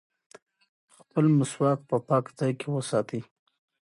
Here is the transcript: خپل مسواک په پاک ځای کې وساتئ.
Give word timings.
خپل 0.97 1.25
مسواک 1.37 1.79
په 1.89 1.95
پاک 2.07 2.25
ځای 2.37 2.51
کې 2.59 2.67
وساتئ. 2.71 3.21